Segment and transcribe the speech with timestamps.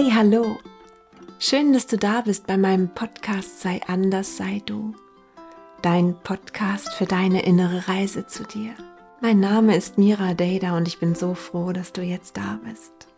[0.00, 0.58] Hey, hallo!
[1.40, 4.94] Schön, dass du da bist bei meinem Podcast Sei anders, sei du.
[5.82, 8.74] Dein Podcast für deine innere Reise zu dir.
[9.20, 13.08] Mein Name ist Mira Dada und ich bin so froh, dass du jetzt da bist.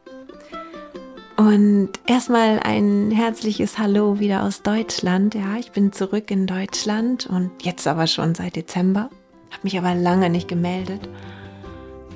[1.36, 5.34] Und erstmal ein herzliches Hallo wieder aus Deutschland.
[5.34, 9.10] Ja, ich bin zurück in Deutschland und jetzt aber schon seit Dezember.
[9.50, 11.06] Habe mich aber lange nicht gemeldet.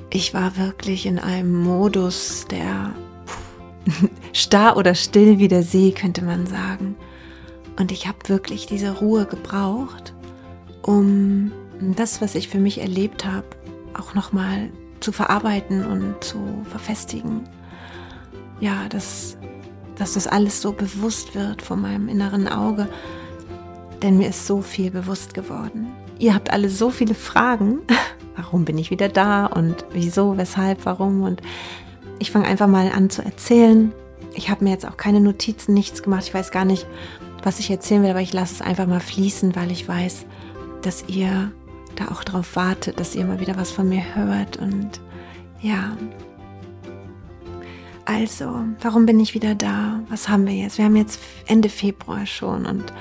[0.09, 2.95] Ich war wirklich in einem Modus, der
[4.33, 6.95] starr oder still wie der See, könnte man sagen.
[7.77, 10.13] Und ich habe wirklich diese Ruhe gebraucht,
[10.81, 13.47] um das, was ich für mich erlebt habe,
[13.93, 17.41] auch nochmal zu verarbeiten und zu verfestigen.
[18.59, 19.37] Ja, dass,
[19.97, 22.87] dass das alles so bewusst wird vor meinem inneren Auge,
[24.01, 25.87] denn mir ist so viel bewusst geworden.
[26.17, 27.79] Ihr habt alle so viele Fragen.
[28.37, 31.41] Warum bin ich wieder da und wieso, weshalb, warum und
[32.19, 33.91] ich fange einfach mal an zu erzählen.
[34.33, 36.23] Ich habe mir jetzt auch keine Notizen, nichts gemacht.
[36.27, 36.85] Ich weiß gar nicht,
[37.43, 40.25] was ich erzählen will, aber ich lasse es einfach mal fließen, weil ich weiß,
[40.81, 41.51] dass ihr
[41.95, 44.57] da auch drauf wartet, dass ihr mal wieder was von mir hört.
[44.57, 44.99] Und
[45.61, 45.95] ja.
[48.05, 50.01] Also, warum bin ich wieder da?
[50.09, 50.77] Was haben wir jetzt?
[50.77, 52.93] Wir haben jetzt Ende Februar schon und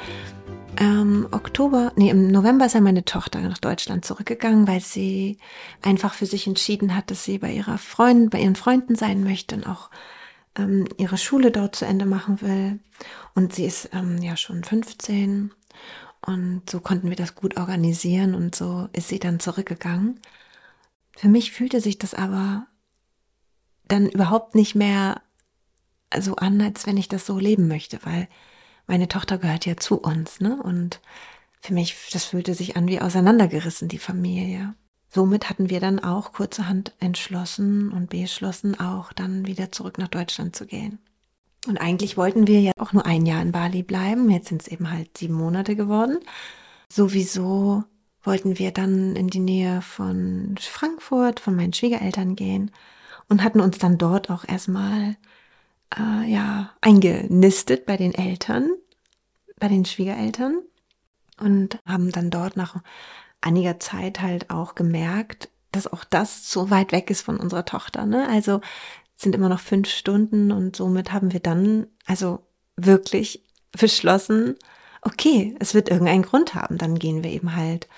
[0.79, 5.39] ähm, Oktober, nee, im November ist ja meine Tochter nach Deutschland zurückgegangen, weil sie
[5.83, 9.57] einfach für sich entschieden hat, dass sie bei ihrer Freundin, bei ihren Freunden sein möchte
[9.57, 9.91] und auch
[10.57, 12.79] ähm, ihre Schule dort zu Ende machen will.
[13.35, 15.53] Und sie ist ähm, ja schon 15
[16.27, 20.21] und so konnten wir das gut organisieren und so ist sie dann zurückgegangen.
[21.17, 22.67] Für mich fühlte sich das aber
[23.87, 25.21] dann überhaupt nicht mehr
[26.19, 28.29] so an, als wenn ich das so leben möchte, weil
[28.87, 30.61] meine Tochter gehört ja zu uns, ne?
[30.63, 31.01] Und
[31.61, 34.75] für mich, das fühlte sich an wie auseinandergerissen, die Familie.
[35.09, 40.57] Somit hatten wir dann auch kurzerhand entschlossen und beschlossen, auch dann wieder zurück nach Deutschland
[40.57, 40.99] zu gehen.
[41.67, 44.31] Und eigentlich wollten wir ja auch nur ein Jahr in Bali bleiben.
[44.31, 46.19] Jetzt sind es eben halt sieben Monate geworden.
[46.93, 47.85] Sowieso
[48.23, 52.71] wollten wir dann in die Nähe von Frankfurt, von meinen Schwiegereltern gehen
[53.29, 55.17] und hatten uns dann dort auch erstmal
[55.97, 58.71] äh, ja, eingenistet bei den Eltern,
[59.59, 60.63] bei den Schwiegereltern
[61.39, 62.83] und haben dann dort nach
[63.41, 68.07] einiger Zeit halt auch gemerkt, dass auch das so weit weg ist von unserer Tochter.
[68.07, 68.29] Ne?
[68.29, 68.61] Also
[69.17, 74.57] sind immer noch fünf Stunden und somit haben wir dann also wirklich beschlossen,
[75.03, 77.89] okay, es wird irgendeinen Grund haben, dann gehen wir eben halt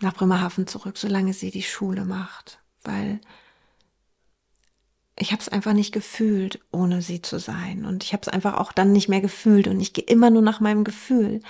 [0.00, 3.20] nach Bremerhaven zurück, solange sie die Schule macht, weil
[5.20, 7.84] ich habe es einfach nicht gefühlt, ohne sie zu sein.
[7.84, 9.68] Und ich habe es einfach auch dann nicht mehr gefühlt.
[9.68, 11.40] Und ich gehe immer nur nach meinem Gefühl.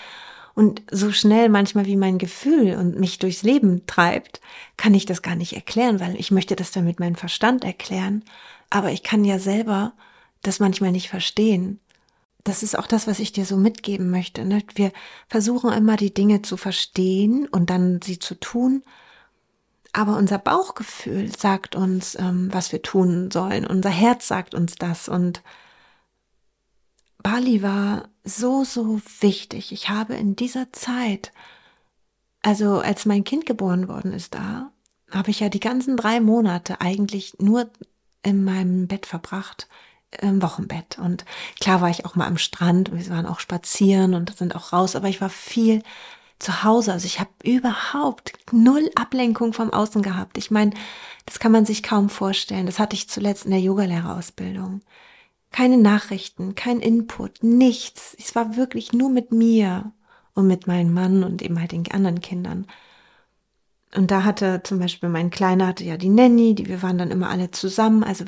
[0.54, 4.40] Und so schnell manchmal wie mein Gefühl und mich durchs Leben treibt,
[4.76, 8.24] kann ich das gar nicht erklären, weil ich möchte das dann mit meinem Verstand erklären.
[8.70, 9.92] Aber ich kann ja selber
[10.42, 11.78] das manchmal nicht verstehen.
[12.42, 14.44] Das ist auch das, was ich dir so mitgeben möchte.
[14.44, 14.62] Ne?
[14.74, 14.90] Wir
[15.28, 18.82] versuchen immer die Dinge zu verstehen und dann sie zu tun,
[19.92, 23.66] aber unser Bauchgefühl sagt uns, ähm, was wir tun sollen.
[23.66, 25.08] Unser Herz sagt uns das.
[25.08, 25.42] Und
[27.18, 29.72] Bali war so, so wichtig.
[29.72, 31.32] Ich habe in dieser Zeit,
[32.42, 34.70] also als mein Kind geboren worden ist da,
[35.10, 37.68] habe ich ja die ganzen drei Monate eigentlich nur
[38.22, 39.68] in meinem Bett verbracht,
[40.20, 40.98] im Wochenbett.
[40.98, 41.24] Und
[41.60, 44.94] klar war ich auch mal am Strand, wir waren auch spazieren und sind auch raus,
[44.94, 45.82] aber ich war viel
[46.40, 46.92] zu Hause.
[46.92, 50.38] Also ich habe überhaupt null Ablenkung vom Außen gehabt.
[50.38, 50.72] Ich meine,
[51.26, 52.66] das kann man sich kaum vorstellen.
[52.66, 54.82] Das hatte ich zuletzt in der Yogalehrerausbildung.
[55.52, 58.16] Keine Nachrichten, kein Input, nichts.
[58.18, 59.92] Es war wirklich nur mit mir
[60.34, 62.66] und mit meinem Mann und eben halt den anderen Kindern.
[63.94, 67.10] Und da hatte zum Beispiel mein Kleiner hatte ja die Nanny, die wir waren dann
[67.10, 68.04] immer alle zusammen.
[68.04, 68.24] Also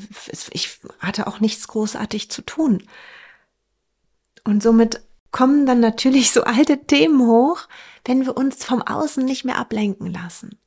[0.51, 2.83] ich hatte auch nichts großartig zu tun.
[4.43, 5.01] Und somit
[5.33, 7.67] kommen dann natürlich so alte Themen hoch,
[8.05, 10.57] wenn wir uns vom Außen nicht mehr ablenken lassen.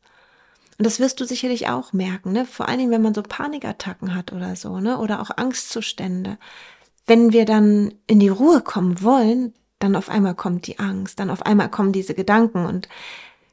[0.79, 2.45] Und das wirst du sicherlich auch merken, ne?
[2.45, 4.99] Vor allen Dingen, wenn man so Panikattacken hat oder so, ne?
[4.99, 6.37] Oder auch Angstzustände.
[7.07, 11.31] Wenn wir dann in die Ruhe kommen wollen, dann auf einmal kommt die Angst, dann
[11.31, 12.89] auf einmal kommen diese Gedanken und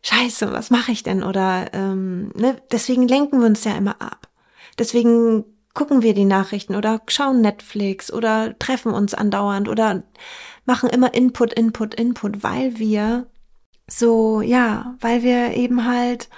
[0.02, 1.24] Scheiße, was mache ich denn?
[1.24, 2.58] Oder ähm, ne?
[2.72, 4.28] deswegen lenken wir uns ja immer ab.
[4.78, 10.04] Deswegen gucken wir die Nachrichten oder schauen Netflix oder treffen uns andauernd oder
[10.66, 13.28] machen immer Input, Input, Input, weil wir
[13.88, 16.30] so, ja, weil wir eben halt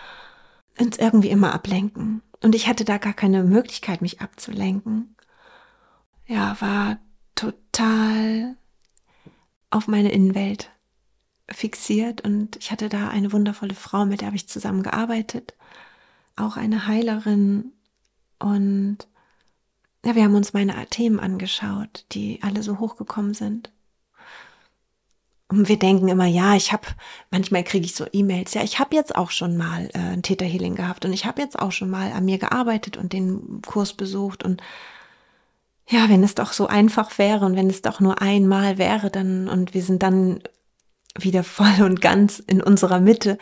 [0.79, 2.21] uns irgendwie immer ablenken.
[2.41, 5.15] Und ich hatte da gar keine Möglichkeit, mich abzulenken.
[6.27, 6.97] Ja, war
[7.35, 8.57] total
[9.69, 10.71] auf meine Innenwelt
[11.49, 15.53] fixiert und ich hatte da eine wundervolle Frau, mit der habe ich zusammen gearbeitet,
[16.35, 17.71] auch eine Heilerin
[18.39, 18.97] und
[20.03, 23.71] ja, wir haben uns meine Themen angeschaut, die alle so hochgekommen sind.
[25.47, 26.87] Und wir denken immer, ja, ich habe,
[27.29, 30.75] manchmal kriege ich so E-Mails, ja, ich habe jetzt auch schon mal äh, ein Täterhealing
[30.75, 34.43] gehabt und ich habe jetzt auch schon mal an mir gearbeitet und den Kurs besucht
[34.43, 34.61] und
[35.87, 39.47] ja, wenn es doch so einfach wäre und wenn es doch nur einmal wäre, dann
[39.47, 40.39] und wir sind dann
[41.17, 43.37] wieder voll und ganz in unserer Mitte,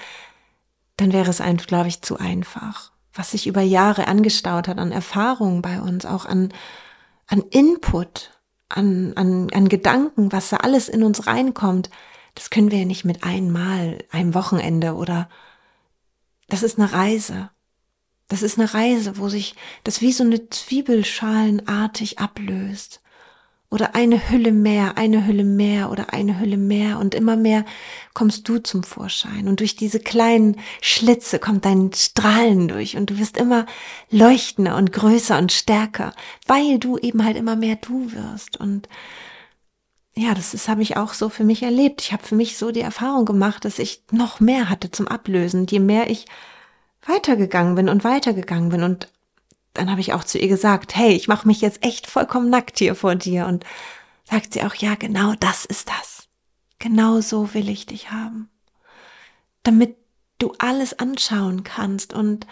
[0.97, 2.91] dann wäre es einfach, glaube ich, zu einfach.
[3.13, 6.53] Was sich über Jahre angestaut hat an Erfahrungen bei uns, auch an,
[7.27, 8.31] an Input,
[8.73, 11.89] an, an, an Gedanken, was da alles in uns reinkommt,
[12.35, 15.29] das können wir ja nicht mit einmal, einem Wochenende oder
[16.49, 17.49] das ist eine Reise.
[18.27, 23.02] Das ist eine Reise, wo sich das wie so eine Zwiebelschalenartig ablöst
[23.73, 27.65] oder eine Hülle mehr, eine Hülle mehr oder eine Hülle mehr und immer mehr
[28.13, 29.47] kommst du zum Vorschein.
[29.47, 33.65] Und durch diese kleinen Schlitze kommt dein Strahlen durch und du wirst immer
[34.11, 36.13] leuchtender und größer und stärker,
[36.45, 38.59] weil du eben halt immer mehr du wirst.
[38.59, 38.87] Und
[40.15, 42.01] ja, das, das habe ich auch so für mich erlebt.
[42.01, 45.65] Ich habe für mich so die Erfahrung gemacht, dass ich noch mehr hatte zum Ablösen,
[45.65, 46.27] je mehr ich
[47.07, 48.83] weitergegangen bin und weitergegangen bin.
[48.83, 49.07] Und
[49.73, 52.77] dann habe ich auch zu ihr gesagt, hey, ich mache mich jetzt echt vollkommen nackt
[52.77, 53.47] hier vor dir.
[53.47, 53.65] Und
[54.23, 56.27] sagt sie auch, ja, genau das ist das.
[56.79, 58.49] Genau so will ich dich haben.
[59.63, 59.95] Damit
[60.37, 62.13] du alles anschauen kannst.
[62.13, 62.45] Und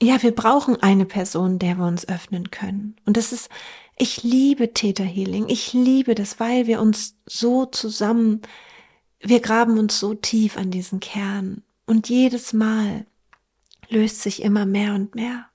[0.00, 2.96] ja, wir brauchen eine Person, der wir uns öffnen können.
[3.04, 3.48] Und das ist,
[3.96, 5.48] ich liebe Täterhealing.
[5.48, 8.42] Ich liebe das, weil wir uns so zusammen,
[9.20, 11.62] wir graben uns so tief an diesen Kern.
[11.86, 13.06] Und jedes Mal
[13.88, 15.46] löst sich immer mehr und mehr.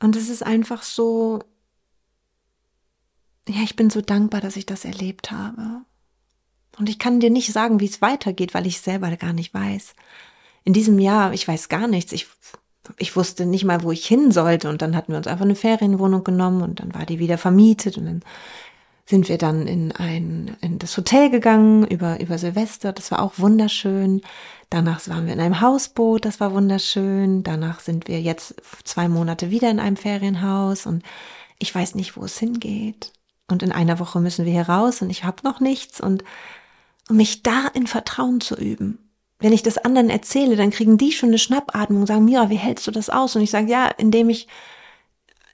[0.00, 1.40] Und es ist einfach so,
[3.48, 5.82] ja, ich bin so dankbar, dass ich das erlebt habe.
[6.78, 9.94] Und ich kann dir nicht sagen, wie es weitergeht, weil ich selber gar nicht weiß.
[10.64, 12.12] In diesem Jahr, ich weiß gar nichts.
[12.12, 12.26] Ich,
[12.98, 14.68] ich wusste nicht mal, wo ich hin sollte.
[14.70, 17.98] Und dann hatten wir uns einfach eine Ferienwohnung genommen und dann war die wieder vermietet
[17.98, 18.22] und dann
[19.10, 22.92] sind wir dann in ein, in das Hotel gegangen über, über Silvester.
[22.92, 24.22] Das war auch wunderschön.
[24.70, 26.24] Danach waren wir in einem Hausboot.
[26.24, 27.42] Das war wunderschön.
[27.42, 28.54] Danach sind wir jetzt
[28.84, 31.02] zwei Monate wieder in einem Ferienhaus und
[31.58, 33.12] ich weiß nicht, wo es hingeht.
[33.48, 36.22] Und in einer Woche müssen wir hier raus und ich habe noch nichts und
[37.08, 39.10] um mich da in Vertrauen zu üben.
[39.40, 42.56] Wenn ich das anderen erzähle, dann kriegen die schon eine Schnappatmung und sagen, Mira, wie
[42.56, 43.34] hältst du das aus?
[43.34, 44.46] Und ich sage, ja, indem ich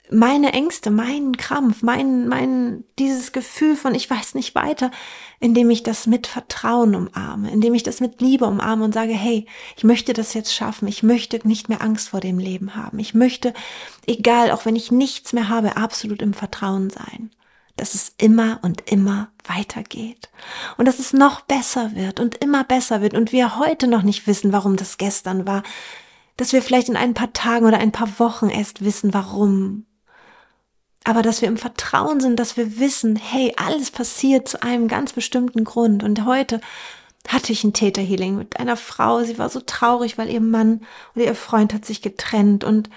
[0.09, 4.91] meine Ängste, meinen Krampf, mein, mein, dieses Gefühl von ich weiß nicht weiter,
[5.39, 9.45] indem ich das mit Vertrauen umarme, indem ich das mit Liebe umarme und sage, hey,
[9.75, 13.13] ich möchte das jetzt schaffen, ich möchte nicht mehr Angst vor dem Leben haben, ich
[13.13, 13.53] möchte,
[14.05, 17.31] egal, auch wenn ich nichts mehr habe, absolut im Vertrauen sein,
[17.75, 20.29] dass es immer und immer weitergeht
[20.77, 24.25] und dass es noch besser wird und immer besser wird und wir heute noch nicht
[24.25, 25.63] wissen, warum das gestern war,
[26.37, 29.85] dass wir vielleicht in ein paar Tagen oder ein paar Wochen erst wissen, warum
[31.07, 35.13] aber dass wir im Vertrauen sind, dass wir wissen, hey, alles passiert zu einem ganz
[35.13, 36.03] bestimmten Grund.
[36.03, 36.59] Und heute
[37.29, 39.23] hatte ich ein Täterhealing mit einer Frau.
[39.23, 40.81] Sie war so traurig, weil ihr Mann
[41.15, 42.89] oder ihr Freund hat sich getrennt und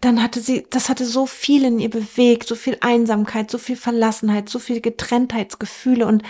[0.00, 3.76] dann hatte sie, das hatte so viel in ihr bewegt, so viel Einsamkeit, so viel
[3.76, 6.24] Verlassenheit, so viel Getrenntheitsgefühle und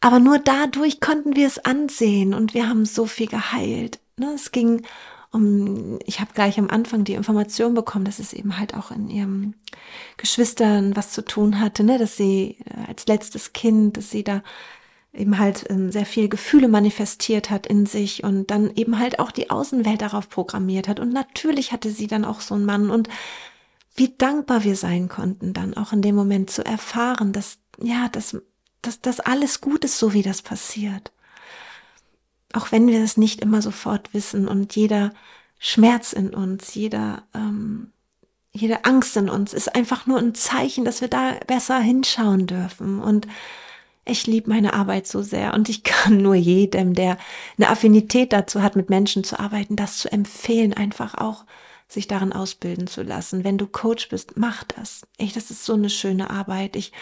[0.00, 3.98] aber nur dadurch konnten wir es ansehen und wir haben so viel geheilt.
[4.16, 4.82] Ne, es ging
[5.30, 9.10] um, ich habe gleich am Anfang die Information bekommen, dass es eben halt auch in
[9.10, 9.54] ihrem
[10.16, 14.42] Geschwistern was zu tun hatte, ne, dass sie äh, als letztes Kind, dass sie da
[15.12, 19.30] eben halt ähm, sehr viel Gefühle manifestiert hat in sich und dann eben halt auch
[19.30, 21.00] die Außenwelt darauf programmiert hat.
[21.00, 23.08] Und natürlich hatte sie dann auch so einen Mann und
[23.96, 28.36] wie dankbar wir sein konnten, dann auch in dem Moment zu erfahren, dass, ja, dass,
[28.80, 31.12] dass, dass alles gut ist, so wie das passiert
[32.58, 35.12] auch wenn wir es nicht immer sofort wissen und jeder
[35.60, 37.92] Schmerz in uns, jeder, ähm,
[38.52, 43.00] jede Angst in uns ist einfach nur ein Zeichen, dass wir da besser hinschauen dürfen.
[43.00, 43.28] Und
[44.04, 47.16] ich liebe meine Arbeit so sehr und ich kann nur jedem, der
[47.56, 51.44] eine Affinität dazu hat, mit Menschen zu arbeiten, das zu empfehlen, einfach auch
[51.86, 53.44] sich darin ausbilden zu lassen.
[53.44, 55.02] Wenn du Coach bist, mach das.
[55.16, 56.74] Echt, das ist so eine schöne Arbeit.
[56.74, 56.92] Ich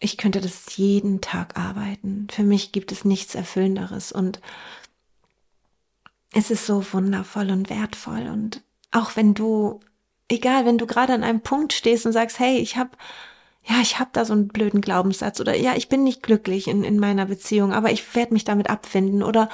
[0.00, 2.26] ich könnte das jeden Tag arbeiten.
[2.30, 4.40] Für mich gibt es nichts Erfüllenderes und
[6.32, 9.80] es ist so wundervoll und wertvoll und auch wenn du,
[10.28, 12.90] egal, wenn du gerade an einem Punkt stehst und sagst, hey, ich habe
[13.64, 16.82] ja, ich habe da so einen blöden Glaubenssatz oder ja, ich bin nicht glücklich in,
[16.82, 19.50] in meiner Beziehung, aber ich werde mich damit abfinden oder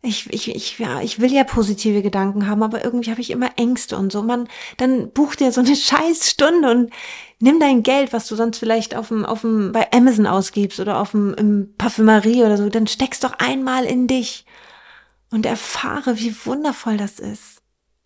[0.00, 3.50] ich, ich, ich, ja, ich will ja positive Gedanken haben, aber irgendwie habe ich immer
[3.56, 4.22] Ängste und so.
[4.22, 6.92] Man, dann buch dir so eine scheiß Stunde und
[7.40, 11.00] nimm dein Geld, was du sonst vielleicht auf dem, auf dem, bei Amazon ausgibst oder
[11.00, 14.44] auf dem, im Parfümerie oder so, dann steckst doch einmal in dich
[15.30, 17.60] und erfahre, wie wundervoll das ist.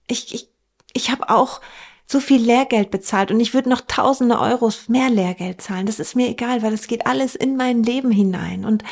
[0.08, 0.48] Ich, ich,
[0.94, 1.60] ich habe auch
[2.06, 5.86] so viel Lehrgeld bezahlt und ich würde noch tausende Euros mehr Lehrgeld zahlen.
[5.86, 8.64] Das ist mir egal, weil es geht alles in mein Leben hinein.
[8.64, 8.82] Und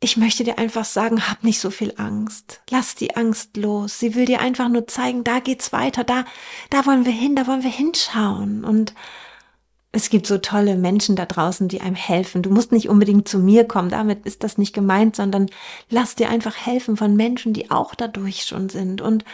[0.00, 2.60] ich möchte dir einfach sagen, hab nicht so viel Angst.
[2.70, 3.98] Lass die Angst los.
[3.98, 6.24] Sie will dir einfach nur zeigen, da geht's weiter, da,
[6.70, 8.64] da wollen wir hin, da wollen wir hinschauen.
[8.64, 8.94] Und
[9.92, 12.42] es gibt so tolle Menschen da draußen, die einem helfen.
[12.42, 15.48] Du musst nicht unbedingt zu mir kommen, damit ist das nicht gemeint, sondern
[15.88, 19.00] lass dir einfach helfen von Menschen, die auch dadurch schon sind.
[19.00, 19.24] Und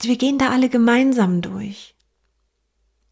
[0.00, 1.94] wir gehen da alle gemeinsam durch.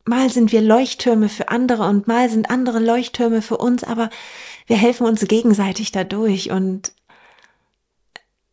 [0.06, 4.08] Mal sind wir Leuchttürme für andere und mal sind andere Leuchttürme für uns, aber
[4.70, 6.52] wir helfen uns gegenseitig dadurch.
[6.52, 6.92] Und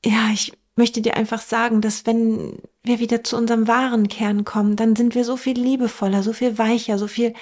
[0.04, 4.76] ja, ich möchte dir einfach sagen, dass wenn wir wieder zu unserem wahren Kern kommen,
[4.76, 7.36] dann sind wir so viel liebevoller, so viel weicher, so viel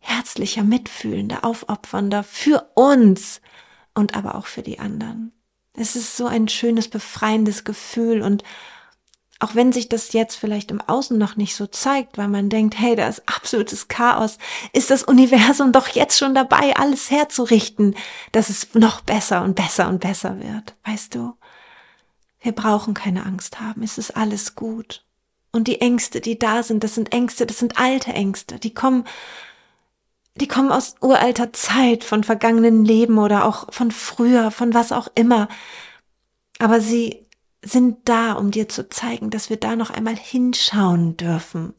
[0.00, 3.40] herzlicher, mitfühlender, aufopfernder für uns
[3.94, 5.32] und aber auch für die anderen.
[5.72, 8.44] Es ist so ein schönes, befreiendes Gefühl und
[9.40, 12.78] auch wenn sich das jetzt vielleicht im Außen noch nicht so zeigt, weil man denkt,
[12.78, 14.38] hey, da ist absolutes Chaos,
[14.72, 17.96] ist das Universum doch jetzt schon dabei, alles herzurichten,
[18.32, 20.74] dass es noch besser und besser und besser wird.
[20.84, 21.34] Weißt du?
[22.40, 25.04] Wir brauchen keine Angst haben, es ist alles gut.
[25.50, 29.04] Und die Ängste, die da sind, das sind Ängste, das sind alte Ängste, die kommen
[30.36, 35.06] die kommen aus uralter Zeit, von vergangenen Leben oder auch von früher, von was auch
[35.14, 35.48] immer.
[36.58, 37.23] Aber sie
[37.64, 41.74] sind da, um dir zu zeigen, dass wir da noch einmal hinschauen dürfen.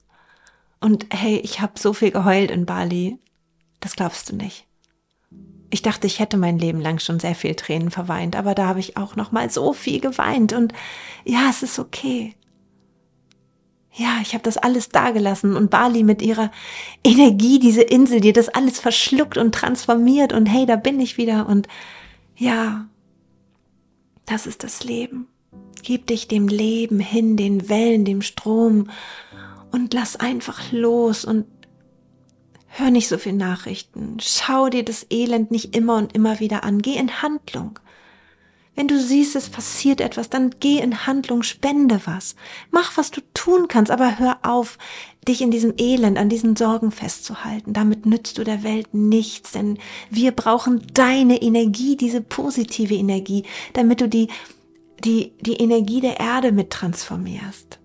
[0.81, 3.19] Und hey, ich habe so viel geheult in Bali.
[3.79, 4.65] Das glaubst du nicht.
[5.69, 8.79] Ich dachte, ich hätte mein Leben lang schon sehr viel Tränen verweint, aber da habe
[8.79, 10.73] ich auch noch mal so viel geweint und
[11.25, 12.35] ja, es ist okay
[13.97, 16.51] ja, ich habe das alles dagelassen und Bali mit ihrer
[17.03, 21.47] Energie, diese Insel, die das alles verschluckt und transformiert und hey, da bin ich wieder
[21.47, 21.67] und
[22.35, 22.87] ja,
[24.25, 25.27] das ist das Leben.
[25.85, 28.89] Gib dich dem Leben hin, den Wellen, dem Strom
[29.71, 31.45] und lass einfach los und
[32.65, 34.17] hör nicht so viel Nachrichten.
[34.19, 36.81] Schau dir das Elend nicht immer und immer wieder an.
[36.81, 37.77] Geh in Handlung.
[38.73, 42.35] Wenn du siehst, es passiert etwas, dann geh in Handlung, spende was.
[42.71, 44.79] Mach, was du tun kannst, aber hör auf,
[45.27, 47.73] dich in diesem Elend, an diesen Sorgen festzuhalten.
[47.73, 49.77] Damit nützt du der Welt nichts, denn
[50.09, 54.29] wir brauchen deine Energie, diese positive Energie, damit du die,
[55.03, 57.79] die, die Energie der Erde mit transformierst.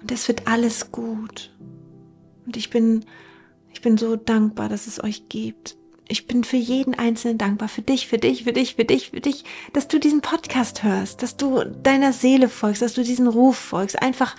[0.00, 1.54] Und es wird alles gut.
[2.46, 3.04] Und ich bin,
[3.72, 5.76] ich bin so dankbar, dass es euch gibt
[6.08, 9.20] ich bin für jeden Einzelnen dankbar, für dich, für dich, für dich, für dich, für
[9.20, 13.56] dich, dass du diesen Podcast hörst, dass du deiner Seele folgst, dass du diesen Ruf
[13.56, 14.36] folgst, einfach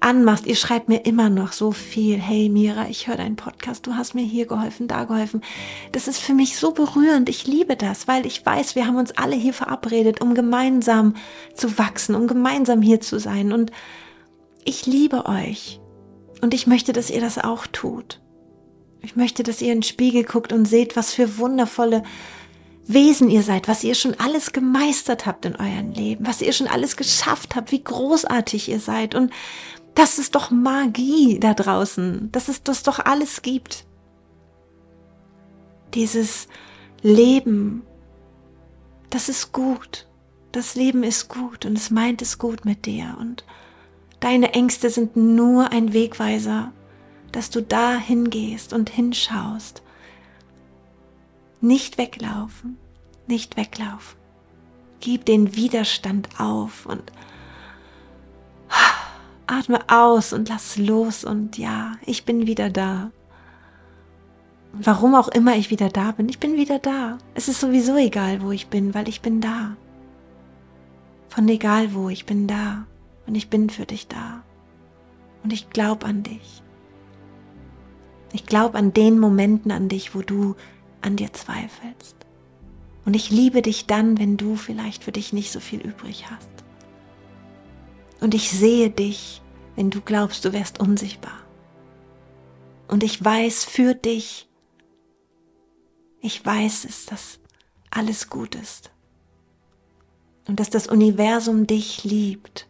[0.00, 0.46] anmachst.
[0.46, 2.18] Ihr schreibt mir immer noch so viel.
[2.18, 3.86] Hey Mira, ich höre deinen Podcast.
[3.86, 5.42] Du hast mir hier geholfen, da geholfen.
[5.92, 7.28] Das ist für mich so berührend.
[7.28, 11.14] Ich liebe das, weil ich weiß, wir haben uns alle hier verabredet, um gemeinsam
[11.54, 13.52] zu wachsen, um gemeinsam hier zu sein.
[13.52, 13.70] Und
[14.64, 15.80] ich liebe euch.
[16.40, 18.20] Und ich möchte, dass ihr das auch tut.
[19.02, 22.02] Ich möchte, dass ihr in den Spiegel guckt und seht, was für wundervolle
[22.88, 26.68] Wesen ihr seid, was ihr schon alles gemeistert habt in eurem Leben, was ihr schon
[26.68, 29.16] alles geschafft habt, wie großartig ihr seid.
[29.16, 29.32] Und
[29.96, 33.84] das ist doch Magie da draußen, dass es das doch alles gibt.
[35.94, 36.46] Dieses
[37.02, 37.82] Leben,
[39.10, 40.06] das ist gut.
[40.52, 43.16] Das Leben ist gut und es meint es gut mit dir.
[43.18, 43.44] Und
[44.20, 46.72] deine Ängste sind nur ein Wegweiser
[47.36, 49.82] dass du da hingehst und hinschaust.
[51.60, 52.78] Nicht weglaufen,
[53.26, 54.18] nicht weglaufen.
[55.00, 57.12] Gib den Widerstand auf und
[59.46, 63.10] atme aus und lass los und ja, ich bin wieder da.
[64.72, 67.18] Warum auch immer ich wieder da bin, ich bin wieder da.
[67.34, 69.76] Es ist sowieso egal, wo ich bin, weil ich bin da.
[71.28, 72.86] Von egal wo, ich bin da
[73.26, 74.42] und ich bin für dich da.
[75.42, 76.62] Und ich glaube an dich.
[78.32, 80.56] Ich glaube an den Momenten an dich, wo du
[81.00, 82.16] an dir zweifelst.
[83.04, 86.55] Und ich liebe dich dann, wenn du vielleicht für dich nicht so viel übrig hast.
[88.20, 89.42] Und ich sehe dich,
[89.74, 91.38] wenn du glaubst, du wärst unsichtbar.
[92.88, 94.48] Und ich weiß für dich,
[96.20, 97.38] ich weiß es, dass
[97.90, 98.90] alles gut ist.
[100.48, 102.68] Und dass das Universum dich liebt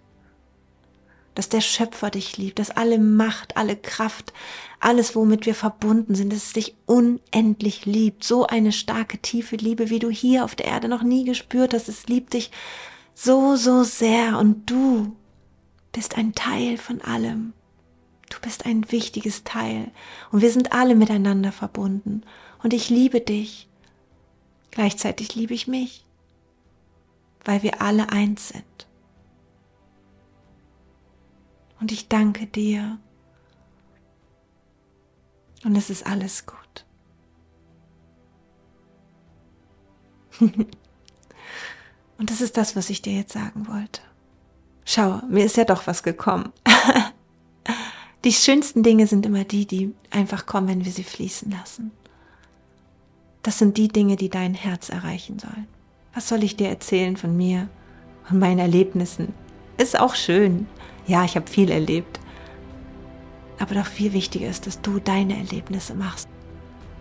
[1.37, 4.33] dass der Schöpfer dich liebt, dass alle Macht, alle Kraft,
[4.81, 8.25] alles, womit wir verbunden sind, dass es dich unendlich liebt.
[8.25, 11.91] So eine starke, tiefe Liebe, wie du hier auf der Erde noch nie gespürt hast.
[11.91, 12.51] Es liebt dich
[13.15, 15.15] so, so sehr und du
[15.97, 17.55] bist ein Teil von allem.
[18.29, 19.91] Du bist ein wichtiges Teil
[20.31, 22.23] und wir sind alle miteinander verbunden
[22.63, 23.67] und ich liebe dich.
[24.71, 26.05] Gleichzeitig liebe ich mich,
[27.47, 28.87] weil wir alle eins sind.
[31.81, 32.99] Und ich danke dir.
[35.65, 36.85] Und es ist alles gut.
[42.19, 44.01] Und das ist das, was ich dir jetzt sagen wollte.
[44.89, 46.53] Schau, mir ist ja doch was gekommen.
[48.25, 51.91] die schönsten Dinge sind immer die, die einfach kommen, wenn wir sie fließen lassen.
[53.43, 55.67] Das sind die Dinge, die dein Herz erreichen sollen.
[56.15, 57.69] Was soll ich dir erzählen von mir,
[58.25, 59.35] von meinen Erlebnissen?
[59.77, 60.69] Ist auch schön.
[61.09, 62.21] Ja, ich habe viel erlebt.
[63.59, 66.29] Aber doch viel wichtiger ist, dass du deine Erlebnisse machst.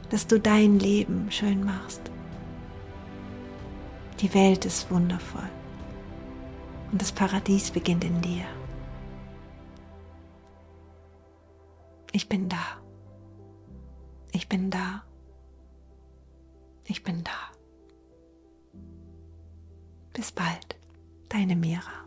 [0.09, 2.01] Dass du dein Leben schön machst.
[4.21, 5.49] Die Welt ist wundervoll.
[6.91, 8.45] Und das Paradies beginnt in dir.
[12.11, 12.81] Ich bin da.
[14.31, 15.03] Ich bin da.
[16.85, 17.31] Ich bin da.
[20.13, 20.77] Bis bald,
[21.27, 22.04] deine Mira.